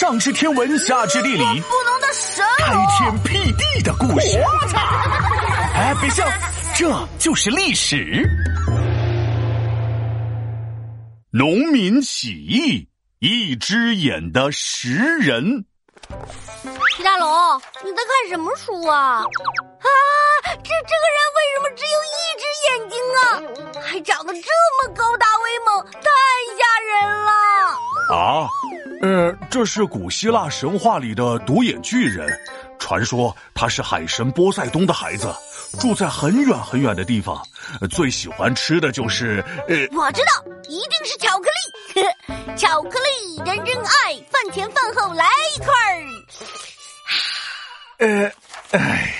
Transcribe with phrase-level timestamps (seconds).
[0.00, 4.40] 上知天文，下知地理，不能的神开天辟地的故事。
[5.74, 6.26] 哎，别笑，
[6.74, 8.26] 这就是历史。
[11.30, 12.88] 农民起义，
[13.18, 15.66] 一只眼的食人。
[16.96, 19.18] 皮大龙，你在看什么书啊？
[19.18, 19.26] 啊，
[20.44, 23.22] 这这个人为什么只有一只眼睛啊？
[23.84, 24.48] 还长得这
[24.88, 25.29] 么高大
[29.00, 32.28] 呃，这是古希腊神话里的独眼巨人，
[32.78, 35.34] 传说他是海神波塞冬的孩子，
[35.80, 37.42] 住在很远很远的地方，
[37.90, 41.48] 最喜欢吃的就是呃，我知道，一定是巧克
[41.94, 42.04] 力，
[42.56, 45.24] 巧克力人人爱，饭前饭后来
[45.56, 46.04] 一块儿。
[48.00, 48.30] 呃，
[48.78, 49.14] 哎，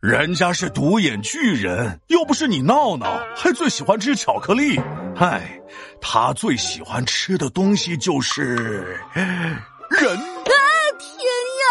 [0.00, 4.80] 人家是独眼巨人，又不是你闹闹，还最喜欢吃巧克力，
[5.22, 5.58] 唉。
[6.00, 8.58] 他最喜欢吃的东西就是人。
[8.58, 10.26] 啊
[10.98, 11.08] 天
[11.62, 11.64] 呀，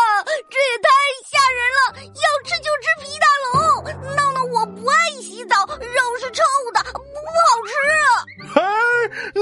[0.49, 0.87] 这也太
[1.27, 1.81] 吓人了！
[1.99, 3.53] 要吃就吃皮大龙。
[4.15, 6.41] 闹闹，我不爱洗澡，肉是臭
[6.73, 6.97] 的，不
[7.37, 7.71] 好吃。
[8.57, 8.63] 哎，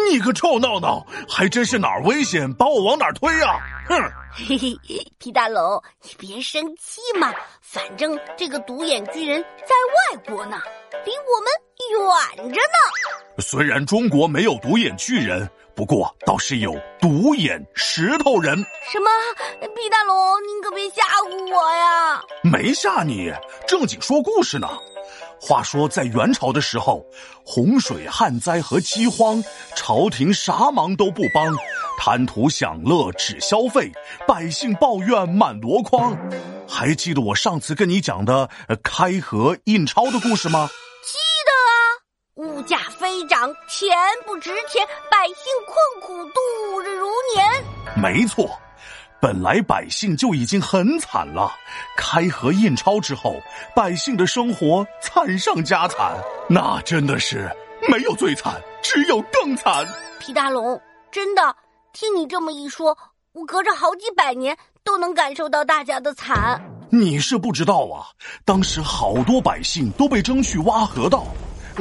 [0.10, 1.06] 你个臭闹闹，
[1.40, 3.58] 还真是哪儿危险把我往哪儿推呀！
[3.88, 3.96] 哼！
[4.34, 4.78] 嘿嘿，
[5.20, 9.74] 皮大龙，你别生气嘛，反正这个独眼巨人在
[10.14, 10.58] 外国呢，
[11.06, 13.42] 离我们远着呢。
[13.42, 18.58] 虽然中国没有独眼巨人，不过倒是有独眼石头人。
[18.92, 19.10] 什么？
[19.74, 22.22] 皮大龙，您可别吓唬我呀！
[22.44, 23.32] 没吓你，
[23.66, 24.68] 正经说故事呢。
[25.42, 27.06] 话说在元朝的时候，
[27.46, 29.44] 洪水、旱灾和饥荒，
[29.76, 31.56] 朝廷啥忙都不帮，
[31.98, 33.92] 贪图享乐只消费，
[34.28, 36.18] 百姓抱怨满箩筐。
[36.68, 38.50] 还记得我上次跟你讲的
[38.84, 40.70] 开河印钞的故事吗？
[41.04, 41.74] 记得啊
[42.36, 43.90] 物价飞涨，钱
[44.26, 47.64] 不值钱，百姓困苦度日如年。
[47.96, 48.52] 没错，
[49.22, 51.52] 本来百姓就已经很惨了，
[51.98, 53.36] 开河印钞之后，
[53.76, 56.16] 百姓的生活惨上加惨，
[56.48, 57.50] 那真的是
[57.90, 59.86] 没有最惨，只有更惨。
[60.20, 61.54] 皮大龙，真的，
[61.92, 62.98] 听你这么一说，
[63.34, 66.62] 我隔着好几百年都能感受到大家的惨。
[66.90, 68.08] 你是不知道啊，
[68.46, 71.26] 当时好多百姓都被征去挖河道。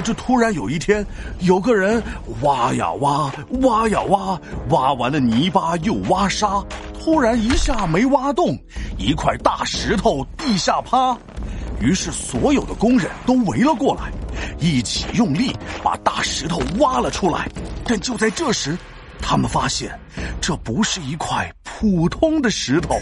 [0.04, 1.04] 这突然有一天，
[1.40, 2.00] 有个人
[2.42, 6.62] 挖呀挖，挖呀挖，挖完了泥巴又挖沙，
[6.98, 8.58] 突然一下没挖动，
[8.98, 11.16] 一块大石头地下趴，
[11.80, 14.10] 于是所有的工人都围了过来，
[14.58, 17.48] 一起用力把大石头挖了出来。
[17.84, 18.76] 但就在这时，
[19.22, 19.98] 他们发现
[20.40, 23.00] 这不是一块普通的石头，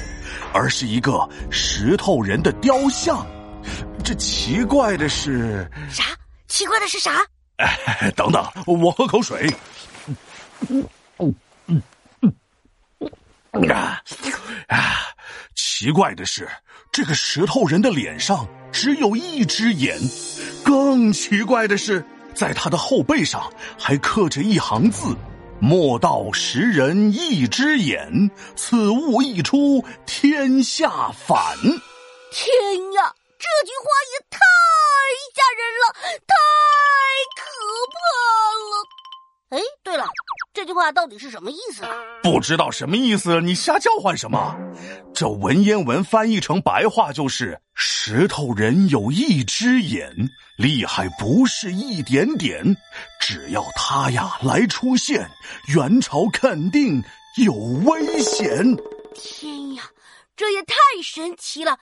[0.52, 3.26] 而是一个石头人的雕像。
[4.04, 6.04] 这奇怪的是啥？
[6.46, 7.10] 奇怪的是啥？
[7.56, 9.52] 哎， 等等，我喝口水。
[13.70, 14.02] 啊！
[15.54, 16.48] 奇怪的是，
[16.92, 19.98] 这个石头人的脸上只有一只眼。
[20.64, 25.14] 更奇怪的是，在他的后背上还刻着一行字
[25.60, 31.56] ：“莫道石人一只眼，此物一出，天下反。”
[32.32, 32.52] 天
[32.92, 34.40] 呀，这句话也太……
[35.36, 35.84] 吓人了，
[36.26, 36.34] 太
[37.36, 37.40] 可
[37.94, 37.96] 怕
[38.70, 38.74] 了！
[39.50, 40.04] 哎，对了，
[40.56, 41.92] 这句话到底是什么意思啊？
[42.22, 44.56] 不知道什么意思，你瞎叫唤什么？
[45.12, 50.10] 这文言文翻译成白话就是：石头人有一只眼，
[50.56, 52.74] 厉害不是一点点。
[53.20, 55.28] 只要他呀来出现，
[55.74, 57.04] 元朝肯定
[57.44, 58.48] 有危险。
[59.14, 59.82] 天呀，
[60.34, 60.74] 这也太
[61.04, 61.76] 神奇了！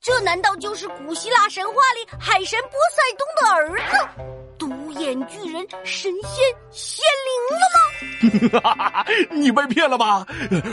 [0.00, 4.08] 这难道就是古希腊神话里海神波塞冬的儿子，
[4.56, 7.09] 独眼巨人神仙显灵
[7.50, 9.04] 了吗？
[9.32, 10.26] 你被骗了吧？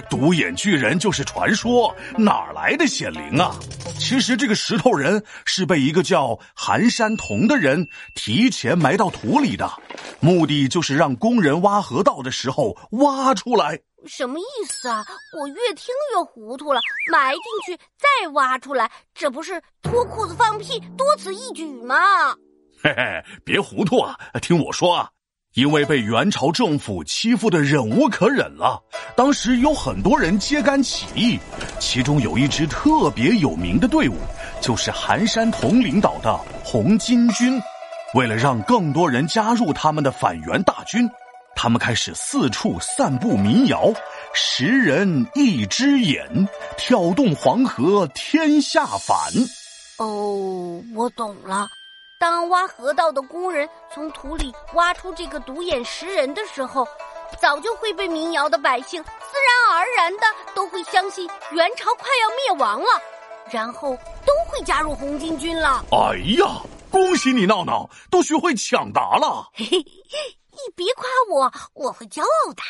[0.09, 3.55] 独眼巨人就是传说，哪来的显灵啊？
[3.97, 9.71] 其实这个石头人是被一个叫寒山童的人提前埋到土里的，
[10.19, 13.79] 目的就是让工人挖河道的时候挖出来。
[14.05, 15.05] 什么意思啊？
[15.39, 16.79] 我越听越糊涂了。
[17.11, 21.95] 埋进去再挖出来，这不是脱裤子放屁，多此一举吗？
[22.83, 24.15] 嘿嘿，别糊涂啊！
[24.41, 25.09] 听我说啊，
[25.57, 28.79] 因为被元朝政府欺负的忍无可忍了，
[29.15, 31.39] 当时有很多人揭竿起义，
[31.79, 34.13] 其中有一支特别有名的队伍，
[34.61, 36.31] 就是寒山童领导的
[36.63, 37.59] 红巾军。
[38.13, 41.09] 为了让更多人加入他们的反元大军。
[41.55, 43.91] 他们开始四处散布民谣
[44.35, 49.17] ：“十人一只眼，挑动黄河天下反。”
[49.97, 51.67] 哦，我懂了。
[52.19, 56.87] 当挖河道的工人从土里挖出这个独眼石人的时候，
[57.39, 59.09] 早就会被民谣的百姓自
[59.69, 60.21] 然而然的
[60.55, 62.87] 都会相信元朝快要灭亡了，
[63.51, 65.85] 然后都会加入红巾军了。
[65.91, 66.59] 哎呀，
[66.89, 69.47] 恭喜你闹闹，都学会抢答了。
[69.53, 72.63] 嘿嘿，你别夸我，我会骄傲的。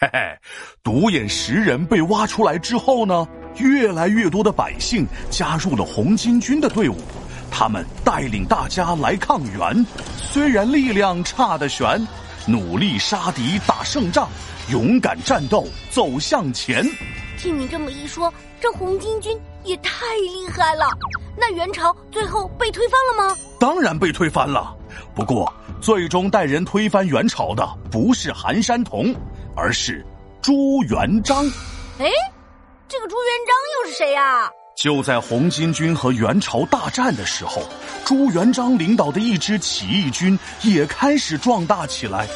[0.00, 0.38] 嘿嘿，
[0.82, 3.28] 独眼石人被挖出来之后呢，
[3.58, 6.96] 越来越多的百姓加入了红巾军的队伍，
[7.56, 9.86] 他们带领大家来抗元，
[10.16, 12.04] 虽然力量差得悬。
[12.46, 14.28] 努力杀敌打胜仗，
[14.70, 16.84] 勇敢战斗走向前。
[17.38, 20.86] 听你这么一说，这红巾军也太厉害了。
[21.38, 23.36] 那元朝最后被推翻了吗？
[23.60, 24.76] 当然被推翻了。
[25.14, 29.14] 不过，最终带人推翻元朝的不是韩山童，
[29.56, 30.04] 而是
[30.42, 31.46] 朱元璋。
[31.98, 32.10] 哎，
[32.88, 34.50] 这个朱元璋又是谁呀？
[34.84, 37.62] 就在红巾军和元朝大战的时候，
[38.04, 42.28] 朱元璋领导的一支起义军也开始壮大起来，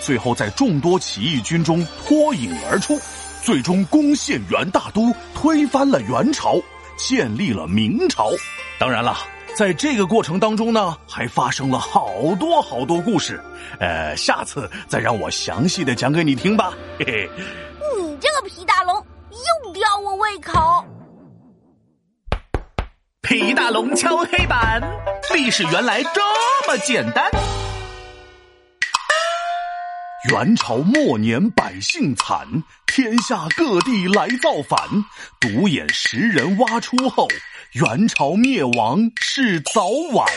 [0.00, 2.98] 最后在众多起义军中脱颖而出，
[3.44, 6.60] 最终攻陷元大都，推翻了元朝，
[6.96, 8.32] 建立了明朝。
[8.80, 9.16] 当然了，
[9.54, 13.40] 在这个过程当中呢，还发生了好多好多故事，
[13.78, 16.74] 呃，下次再让我详细的讲给你听吧。
[16.98, 17.30] 嘿嘿，
[17.96, 18.92] 你这个皮大龙
[19.30, 20.84] 又吊我胃口。
[23.32, 24.78] 李大龙敲黑板，
[25.32, 26.20] 历史原来这
[26.68, 27.30] 么简单。
[30.30, 32.46] 元朝末年百姓惨，
[32.88, 34.78] 天下各地来造反。
[35.40, 37.26] 独眼石人挖出后，
[37.72, 40.28] 元朝灭亡是早晚。